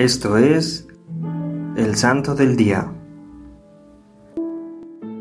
Esto 0.00 0.38
es 0.38 0.88
el 1.76 1.94
Santo 1.94 2.34
del 2.34 2.56
Día. 2.56 2.90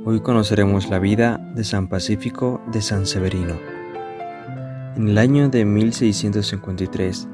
Hoy 0.06 0.22
conoceremos 0.22 0.90
la 0.90 1.00
vida 1.00 1.38
de 1.54 1.66
San 1.66 1.90
Pacífico 1.90 2.62
de 2.72 2.82
San 2.82 3.06
Severino. 3.06 3.60
En 4.96 5.10
el 5.10 5.18
año 5.18 5.50
de 5.50 5.66
1653, 5.66 7.28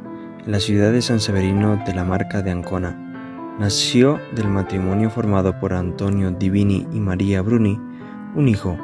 en 0.44 0.52
la 0.52 0.60
ciudad 0.60 0.92
de 0.92 1.04
San 1.04 1.20
Severino 1.20 1.80
de 1.86 1.94
la 1.94 2.04
Marca 2.04 2.42
de 2.42 2.50
Ancona, 2.50 3.56
nació 3.60 4.20
del 4.36 4.48
matrimonio 4.48 5.12
formado 5.12 5.60
por 5.60 5.74
Antonio 5.74 6.32
Divini 6.32 6.88
y 6.94 7.00
María 7.00 7.44
Bruni 7.44 7.80
un 8.34 8.48
hijo, 8.48 8.76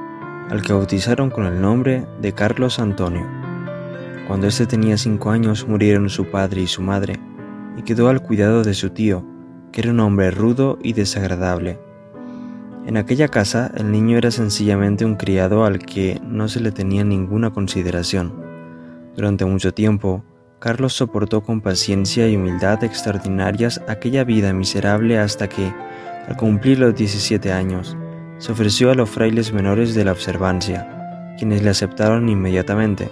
al 0.52 0.62
que 0.62 0.74
bautizaron 0.74 1.32
con 1.32 1.48
el 1.48 1.60
nombre 1.60 2.06
de 2.22 2.34
Carlos 2.34 2.78
Antonio. 2.78 3.28
Cuando 4.28 4.46
éste 4.46 4.68
tenía 4.68 4.98
cinco 4.98 5.32
años 5.32 5.68
murieron 5.68 6.10
su 6.10 6.26
padre 6.26 6.62
y 6.62 6.68
su 6.68 6.84
madre, 6.84 7.20
y 7.78 7.84
quedó 7.84 8.10
al 8.10 8.22
cuidado 8.22 8.64
de 8.64 8.74
su 8.74 8.90
tío, 8.90 9.26
que 9.72 9.82
era 9.82 9.92
un 9.92 10.00
hombre 10.00 10.32
rudo 10.32 10.78
y 10.84 10.94
desagradable. 10.94 11.80
En 12.86 12.98
aquella 12.98 13.28
casa 13.28 13.72
el 13.76 13.92
niño 13.92 14.18
era 14.18 14.32
sencillamente 14.32 15.06
un 15.06 15.16
criado 15.16 15.66
al 15.66 15.80
que 15.80 16.20
no 16.26 16.48
se 16.48 16.60
le 16.60 16.72
tenía 16.72 17.04
ninguna 17.04 17.52
consideración. 17.52 18.34
Durante 19.16 19.46
mucho 19.46 19.74
tiempo, 19.74 20.24
Carlos 20.60 20.94
soportó 20.94 21.42
con 21.42 21.62
paciencia 21.62 22.28
y 22.28 22.36
humildad 22.36 22.84
extraordinarias 22.84 23.82
aquella 23.88 24.24
vida 24.24 24.54
miserable 24.54 25.20
hasta 25.20 25.48
que, 25.48 25.74
al 26.28 26.38
cumplir 26.38 26.80
los 26.80 26.96
17 26.96 27.52
años, 27.52 27.98
se 28.38 28.52
ofreció 28.52 28.92
a 28.92 28.96
los 28.96 29.10
frailes 29.10 29.54
menores 29.54 29.94
de 29.94 30.06
la 30.06 30.12
observancia, 30.12 31.36
quienes 31.38 31.64
le 31.64 31.70
aceptaron 31.70 32.30
inmediatamente. 32.30 33.12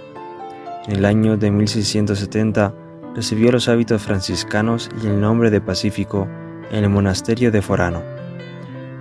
En 0.86 0.96
el 0.96 1.04
año 1.04 1.36
de 1.36 1.50
1670 1.50 2.74
recibió 3.14 3.52
los 3.52 3.68
hábitos 3.68 4.02
franciscanos 4.02 4.88
y 5.02 5.06
el 5.06 5.20
nombre 5.20 5.50
de 5.50 5.60
Pacífico 5.60 6.28
en 6.70 6.84
el 6.84 6.90
monasterio 6.90 7.50
de 7.50 7.62
Forano. 7.62 8.02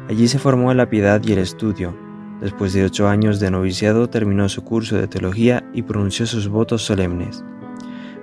Allí 0.09 0.27
se 0.27 0.39
formó 0.39 0.71
en 0.71 0.77
la 0.77 0.89
piedad 0.89 1.21
y 1.23 1.33
el 1.33 1.39
estudio. 1.39 1.95
Después 2.41 2.73
de 2.73 2.85
ocho 2.85 3.07
años 3.07 3.39
de 3.39 3.51
noviciado 3.51 4.09
terminó 4.09 4.49
su 4.49 4.63
curso 4.63 4.95
de 4.97 5.07
teología 5.07 5.69
y 5.73 5.83
pronunció 5.83 6.25
sus 6.25 6.47
votos 6.47 6.83
solemnes. 6.83 7.43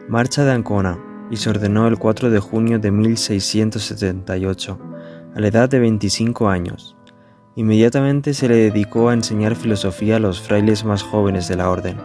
Marcha 0.08 0.44
de 0.44 0.52
Ancona 0.52 0.98
y 1.30 1.36
se 1.36 1.50
ordenó 1.50 1.86
el 1.88 1.98
4 1.98 2.30
de 2.30 2.38
junio 2.38 2.78
de 2.78 2.90
1678, 2.90 4.78
a 5.34 5.40
la 5.40 5.48
edad 5.48 5.68
de 5.68 5.78
25 5.80 6.48
años. 6.48 6.96
Inmediatamente 7.56 8.34
se 8.34 8.48
le 8.48 8.56
dedicó 8.56 9.08
a 9.08 9.14
enseñar 9.14 9.56
filosofía 9.56 10.16
a 10.16 10.20
los 10.20 10.40
frailes 10.40 10.84
más 10.84 11.02
jóvenes 11.02 11.48
de 11.48 11.56
la 11.56 11.70
orden. 11.70 11.96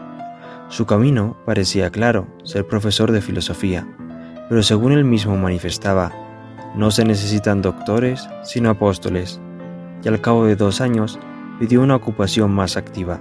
Su 0.72 0.86
camino 0.86 1.36
parecía 1.45 1.89
claro, 1.89 2.27
ser 2.45 2.66
profesor 2.66 3.11
de 3.11 3.19
filosofía, 3.19 3.86
pero 4.47 4.64
según 4.64 4.94
él 4.94 5.03
mismo 5.03 5.36
manifestaba, 5.36 6.14
no 6.77 6.91
se 6.91 7.03
necesitan 7.03 7.61
doctores, 7.61 8.30
sino 8.44 8.69
apóstoles, 8.69 9.42
y 10.02 10.08
al 10.08 10.22
cabo 10.22 10.45
de 10.45 10.55
dos 10.55 10.80
años 10.80 11.19
pidió 11.59 11.81
una 11.81 11.97
ocupación 11.97 12.52
más 12.52 12.77
activa. 12.77 13.19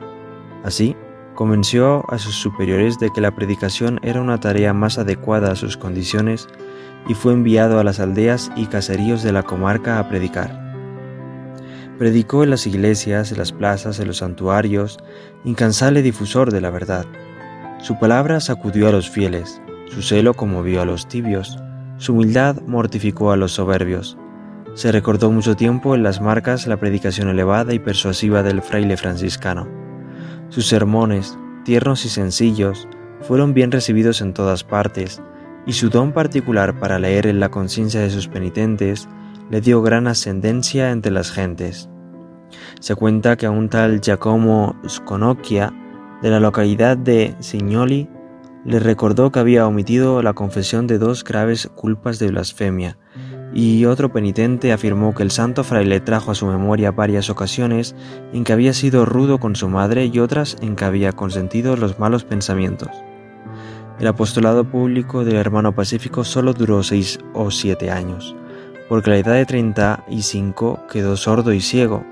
Así, 0.63 0.95
convenció 1.35 2.05
a 2.09 2.19
sus 2.19 2.37
superiores 2.37 3.01
de 3.01 3.11
que 3.11 3.21
la 3.21 3.35
predicación 3.35 3.99
era 4.05 4.21
una 4.21 4.39
tarea 4.39 4.73
más 4.73 4.99
adecuada 4.99 5.51
a 5.51 5.57
sus 5.57 5.77
condiciones 5.77 6.47
y 7.09 7.15
fue 7.15 7.33
enviado 7.33 7.81
a 7.81 7.85
las 7.85 7.99
aldeas 7.99 8.53
y 8.55 8.67
caseríos 8.67 9.25
de 9.25 9.33
la 9.33 9.43
comarca 9.43 9.99
a 9.99 10.09
predicar. 10.09 10.57
Predicó 11.99 12.45
en 12.45 12.51
las 12.51 12.69
iglesias, 12.69 13.33
en 13.33 13.39
las 13.39 13.51
plazas, 13.51 13.99
en 13.99 14.07
los 14.07 14.19
santuarios, 14.19 14.99
incansable 15.45 16.01
difusor 16.03 16.53
de 16.53 16.61
la 16.61 16.71
verdad. 16.71 17.07
Su 17.83 17.99
palabra 17.99 18.41
sacudió 18.41 18.89
a 18.89 18.93
los 18.93 19.09
fieles, 19.09 19.63
su 19.87 20.03
celo 20.03 20.35
conmovió 20.35 20.83
a 20.83 20.85
los 20.85 21.09
tibios, 21.09 21.59
su 21.97 22.13
humildad 22.13 22.61
mortificó 22.67 23.33
a 23.33 23.37
los 23.37 23.53
soberbios. 23.53 24.19
Se 24.75 24.93
recordó 24.93 25.31
mucho 25.31 25.57
tiempo 25.57 25.95
en 25.95 26.03
las 26.03 26.21
marcas 26.21 26.67
la 26.67 26.77
predicación 26.77 27.29
elevada 27.29 27.73
y 27.73 27.79
persuasiva 27.79 28.43
del 28.43 28.61
fraile 28.61 28.99
franciscano. 28.99 29.67
Sus 30.51 30.67
sermones, 30.67 31.39
tiernos 31.65 32.05
y 32.05 32.11
sencillos, 32.11 32.87
fueron 33.23 33.55
bien 33.55 33.73
recibidos 33.73 34.21
en 34.21 34.35
todas 34.35 34.63
partes, 34.63 35.23
y 35.67 35.73
su 35.73 35.89
don 35.89 36.13
particular 36.13 36.79
para 36.79 36.99
leer 36.99 37.27
en 37.27 37.41
la 37.41 37.51
conciencia 37.51 38.01
de 38.01 38.11
sus 38.11 38.29
penitentes 38.29 39.09
le 39.51 39.61
dio 39.63 39.81
gran 39.81 40.07
ascendencia 40.07 40.91
entre 40.91 41.13
las 41.13 41.33
gentes. 41.33 41.89
Se 42.81 42.95
cuenta 42.95 43.37
que 43.37 43.47
a 43.47 43.51
un 43.51 43.69
tal 43.69 44.01
Giacomo 44.01 44.77
Sconocchia 44.87 45.73
de 46.23 46.31
la 46.31 46.41
localidad 46.41 46.97
de 46.97 47.35
Signoli, 47.41 48.09
le 48.65 48.79
recordó 48.79 49.33
que 49.33 49.39
había 49.39 49.67
omitido 49.67 50.23
la 50.23 50.35
confesión 50.35 50.87
de 50.87 50.99
dos 50.99 51.25
graves 51.25 51.71
culpas 51.75 52.19
de 52.19 52.29
blasfemia, 52.29 52.99
y 53.53 53.85
otro 53.87 54.13
penitente 54.13 54.73
afirmó 54.73 55.15
que 55.15 55.23
el 55.23 55.31
santo 55.31 55.65
fraile 55.65 56.01
trajo 56.01 56.31
a 56.31 56.35
su 56.35 56.47
memoria 56.47 56.93
varias 56.93 57.31
ocasiones 57.31 57.97
en 58.33 58.45
que 58.45 58.53
había 58.53 58.73
sido 58.73 59.07
rudo 59.07 59.39
con 59.39 59.57
su 59.57 59.69
madre 59.69 60.07
y 60.07 60.19
otras 60.21 60.57
en 60.61 60.77
que 60.77 60.85
había 60.85 61.13
consentido 61.13 61.77
los 61.77 61.99
malos 61.99 62.25
pensamientos. 62.25 62.91
El 63.99 64.07
apostolado 64.07 64.65
público 64.65 65.25
del 65.25 65.37
hermano 65.37 65.75
Pacífico 65.75 66.25
solo 66.25 66.55
duró 66.55 66.83
seis 66.83 67.19
o 67.35 67.51
siete 67.51 67.91
años, 67.91 68.37
porque 68.89 69.11
a 69.11 69.15
la 69.15 69.19
edad 69.19 69.35
de 69.35 69.47
treinta 69.47 70.05
y 70.09 70.23
cinco 70.23 70.81
quedó 70.91 71.17
sordo 71.17 71.53
y 71.53 71.61
ciego, 71.61 72.05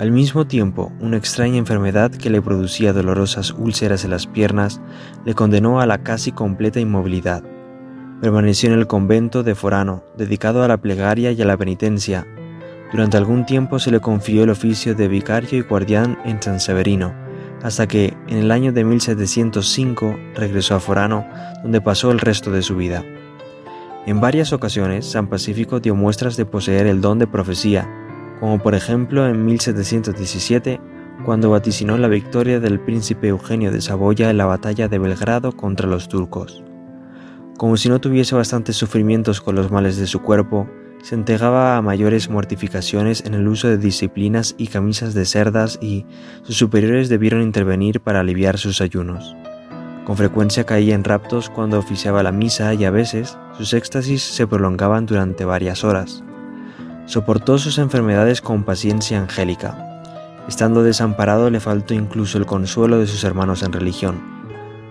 al 0.00 0.12
mismo 0.12 0.46
tiempo, 0.46 0.90
una 0.98 1.18
extraña 1.18 1.58
enfermedad 1.58 2.10
que 2.10 2.30
le 2.30 2.40
producía 2.40 2.94
dolorosas 2.94 3.52
úlceras 3.52 4.02
en 4.02 4.12
las 4.12 4.26
piernas 4.26 4.80
le 5.26 5.34
condenó 5.34 5.78
a 5.78 5.84
la 5.84 5.98
casi 5.98 6.32
completa 6.32 6.80
inmovilidad. 6.80 7.44
Permaneció 8.22 8.72
en 8.72 8.78
el 8.78 8.86
convento 8.86 9.42
de 9.42 9.54
Forano, 9.54 10.02
dedicado 10.16 10.62
a 10.62 10.68
la 10.68 10.78
plegaria 10.78 11.32
y 11.32 11.42
a 11.42 11.44
la 11.44 11.58
penitencia. 11.58 12.26
Durante 12.90 13.18
algún 13.18 13.44
tiempo 13.44 13.78
se 13.78 13.90
le 13.90 14.00
confió 14.00 14.44
el 14.44 14.48
oficio 14.48 14.94
de 14.94 15.06
vicario 15.06 15.58
y 15.58 15.60
guardián 15.60 16.18
en 16.24 16.40
San 16.40 16.60
Severino, 16.60 17.12
hasta 17.62 17.86
que, 17.86 18.16
en 18.26 18.38
el 18.38 18.52
año 18.52 18.72
de 18.72 18.84
1705, 18.84 20.16
regresó 20.34 20.76
a 20.76 20.80
Forano, 20.80 21.26
donde 21.62 21.82
pasó 21.82 22.10
el 22.10 22.20
resto 22.20 22.50
de 22.50 22.62
su 22.62 22.74
vida. 22.74 23.04
En 24.06 24.18
varias 24.18 24.54
ocasiones, 24.54 25.04
San 25.04 25.26
Pacífico 25.26 25.78
dio 25.78 25.94
muestras 25.94 26.38
de 26.38 26.46
poseer 26.46 26.86
el 26.86 27.02
don 27.02 27.18
de 27.18 27.26
profecía, 27.26 27.99
como 28.40 28.58
por 28.58 28.74
ejemplo 28.74 29.28
en 29.28 29.44
1717, 29.44 30.80
cuando 31.24 31.50
vaticinó 31.50 31.98
la 31.98 32.08
victoria 32.08 32.58
del 32.58 32.80
príncipe 32.80 33.28
Eugenio 33.28 33.70
de 33.70 33.82
Saboya 33.82 34.30
en 34.30 34.38
la 34.38 34.46
batalla 34.46 34.88
de 34.88 34.98
Belgrado 34.98 35.52
contra 35.52 35.86
los 35.86 36.08
turcos. 36.08 36.64
Como 37.58 37.76
si 37.76 37.90
no 37.90 38.00
tuviese 38.00 38.34
bastantes 38.34 38.76
sufrimientos 38.76 39.42
con 39.42 39.54
los 39.54 39.70
males 39.70 39.98
de 39.98 40.06
su 40.06 40.22
cuerpo, 40.22 40.66
se 41.02 41.14
entregaba 41.14 41.76
a 41.76 41.82
mayores 41.82 42.30
mortificaciones 42.30 43.22
en 43.26 43.34
el 43.34 43.46
uso 43.46 43.68
de 43.68 43.76
disciplinas 43.76 44.54
y 44.56 44.68
camisas 44.68 45.12
de 45.12 45.26
cerdas 45.26 45.78
y 45.82 46.06
sus 46.42 46.56
superiores 46.56 47.08
debieron 47.08 47.42
intervenir 47.42 48.00
para 48.00 48.20
aliviar 48.20 48.58
sus 48.58 48.80
ayunos. 48.80 49.36
Con 50.06 50.16
frecuencia 50.16 50.64
caía 50.64 50.94
en 50.94 51.04
raptos 51.04 51.50
cuando 51.50 51.78
oficiaba 51.78 52.22
la 52.22 52.32
misa 52.32 52.72
y 52.74 52.84
a 52.84 52.90
veces 52.90 53.36
sus 53.56 53.74
éxtasis 53.74 54.22
se 54.22 54.46
prolongaban 54.46 55.06
durante 55.06 55.44
varias 55.44 55.84
horas. 55.84 56.24
Soportó 57.10 57.58
sus 57.58 57.78
enfermedades 57.78 58.40
con 58.40 58.62
paciencia 58.62 59.20
angélica. 59.20 60.00
Estando 60.46 60.84
desamparado 60.84 61.50
le 61.50 61.58
faltó 61.58 61.92
incluso 61.92 62.38
el 62.38 62.46
consuelo 62.46 63.00
de 63.00 63.08
sus 63.08 63.24
hermanos 63.24 63.64
en 63.64 63.72
religión. 63.72 64.20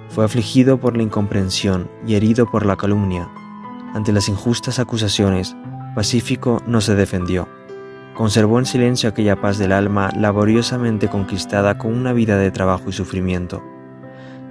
Fue 0.10 0.26
afligido 0.26 0.82
por 0.82 0.98
la 0.98 1.04
incomprensión 1.04 1.90
y 2.06 2.16
herido 2.16 2.46
por 2.52 2.66
la 2.66 2.76
calumnia. 2.76 3.30
Ante 3.94 4.12
las 4.12 4.28
injustas 4.28 4.80
acusaciones, 4.80 5.56
Pacífico 5.96 6.62
no 6.68 6.82
se 6.82 6.94
defendió. 6.94 7.48
Conservó 8.16 8.60
en 8.60 8.66
silencio 8.66 9.08
aquella 9.08 9.40
paz 9.40 9.58
del 9.58 9.72
alma 9.72 10.10
laboriosamente 10.14 11.08
conquistada 11.08 11.78
con 11.78 11.94
una 11.94 12.12
vida 12.12 12.36
de 12.36 12.52
trabajo 12.52 12.90
y 12.90 12.92
sufrimiento. 12.92 13.64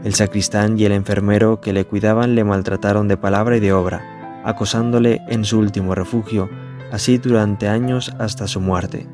El 0.05 0.15
sacristán 0.15 0.79
y 0.79 0.87
el 0.87 0.93
enfermero 0.93 1.61
que 1.61 1.75
le 1.75 1.85
cuidaban 1.85 2.35
le 2.35 2.45
maltrataron 2.45 3.09
de 3.09 3.19
palabra 3.19 3.59
y 3.59 3.61
de 3.61 3.75
obra, 3.75 4.41
acosándole 4.43 5.21
en 5.29 5.45
su 5.45 5.59
último 5.59 5.95
refugio 5.95 6.49
así 6.93 7.19
durante 7.19 7.69
años 7.69 8.15
hasta 8.19 8.47
su 8.47 8.61
muerte. 8.61 9.07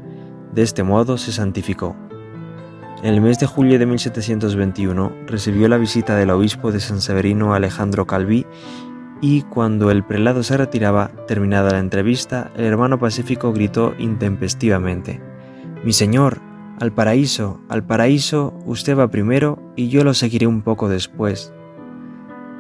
De 0.53 0.63
este 0.63 0.83
modo 0.83 1.19
se 1.19 1.33
santificó. 1.33 1.97
En 3.03 3.13
el 3.13 3.21
mes 3.21 3.39
de 3.39 3.47
julio 3.47 3.79
de 3.79 3.87
1721 3.87 5.13
recibió 5.27 5.69
la 5.69 5.77
visita 5.77 6.17
del 6.17 6.31
obispo 6.31 6.73
de 6.73 6.81
San 6.81 7.01
Severino 7.01 7.53
Alejandro 7.53 8.07
Calví 8.07 8.47
y 9.21 9.43
cuando 9.43 9.91
el 9.91 10.05
prelado 10.05 10.43
se 10.43 10.57
retiraba, 10.57 11.11
terminada 11.27 11.73
la 11.73 11.81
entrevista, 11.81 12.51
el 12.57 12.65
hermano 12.65 12.99
pacífico 12.99 13.53
gritó 13.53 13.95
intempestivamente, 13.99 15.21
Mi 15.85 15.93
señor, 15.93 16.41
al 16.81 16.93
paraíso, 16.93 17.61
al 17.69 17.85
paraíso, 17.85 18.55
usted 18.67 18.97
va 18.99 19.09
primero 19.09 19.59
y 19.77 19.89
yo 19.89 20.03
lo 20.03 20.15
seguiré 20.15 20.47
un 20.47 20.63
poco 20.63 20.89
después. 20.89 21.53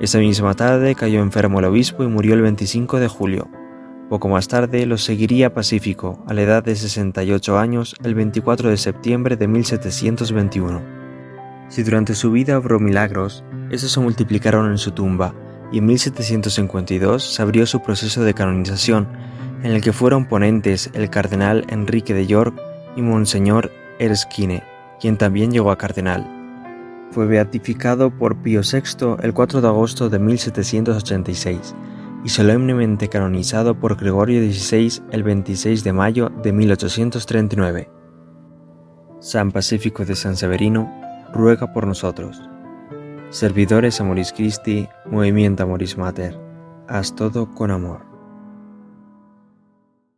Esa 0.01 0.19
misma 0.19 0.55
tarde 0.55 0.95
cayó 0.95 1.21
enfermo 1.21 1.59
el 1.61 1.67
obispo 1.67 2.05
y 2.05 2.09
murió 2.09 2.35
el 2.35 2.43
25 2.43 3.01
de 3.01 3.09
julio. 3.09 3.49
Poco 4.09 4.29
más 4.29 4.49
tarde 4.49 4.85
lo 4.85 4.99
seguiría 4.99 5.55
Pacífico, 5.55 6.23
a 6.27 6.35
la 6.35 6.43
edad 6.43 6.62
de 6.62 6.77
68 6.77 7.59
años, 7.59 7.97
el 8.05 8.15
24 8.15 8.69
de 8.69 8.77
septiembre 8.77 9.37
de 9.37 9.49
1721. 9.49 10.83
Si 11.69 11.83
durante 11.83 12.15
su 12.15 12.31
vida 12.31 12.59
obró 12.59 12.79
milagros, 12.79 13.45
esos 13.71 13.93
se 13.93 14.01
multiplicaron 14.01 14.71
en 14.71 14.77
su 14.77 14.91
tumba, 14.91 15.35
y 15.73 15.79
en 15.79 15.87
1752 15.87 17.25
se 17.25 17.43
abrió 17.43 17.65
su 17.65 17.81
proceso 17.81 18.23
de 18.23 18.35
canonización, 18.35 19.09
en 19.62 19.73
el 19.73 19.81
que 19.81 19.95
fueron 19.95 20.27
ponentes 20.27 20.91
el 20.93 21.09
cardenal 21.09 21.65
Enrique 21.71 22.12
de 22.12 22.27
York 22.27 22.55
y 22.97 23.03
Monseñor 23.03 23.73
Erskine, 23.99 24.62
quien 25.01 25.17
también 25.17 25.51
llegó 25.51 25.71
a 25.71 25.79
cardenal. 25.79 26.29
Fue 27.11 27.25
beatificado 27.27 28.11
por 28.11 28.37
Pío 28.43 28.61
VI 28.61 29.17
el 29.23 29.33
4 29.33 29.62
de 29.62 29.69
agosto 29.69 30.11
de 30.11 30.19
1786 30.19 31.75
y 32.25 32.31
solemnemente 32.31 33.09
canonizado 33.09 33.79
por 33.79 33.97
Gregorio 33.97 34.41
XVI 34.41 35.03
el 35.12 35.23
26 35.23 35.85
de 35.85 35.93
mayo 35.93 36.31
de 36.43 36.53
1839. 36.53 37.91
San 39.21 39.53
Pacífico 39.53 40.05
de 40.05 40.17
San 40.17 40.37
Severino, 40.37 40.91
ruega 41.32 41.73
por 41.73 41.87
nosotros. 41.87 42.43
Servidores 43.31 44.00
Amoris 44.00 44.32
Christi, 44.32 44.88
Movimiento 45.06 45.65
Amoris 45.65 45.99
Mater, 45.99 46.38
haz 46.88 47.15
todo 47.15 47.55
con 47.55 47.71
amor. 47.71 48.14